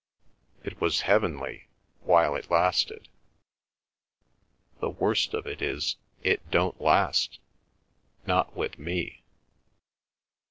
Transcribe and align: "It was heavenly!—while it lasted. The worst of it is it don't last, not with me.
"It 0.63 0.81
was 0.81 1.01
heavenly!—while 1.01 2.35
it 2.35 2.49
lasted. 2.49 3.07
The 4.79 4.89
worst 4.89 5.35
of 5.35 5.45
it 5.45 5.61
is 5.61 5.95
it 6.23 6.49
don't 6.49 6.81
last, 6.81 7.37
not 8.25 8.55
with 8.55 8.79
me. 8.79 9.21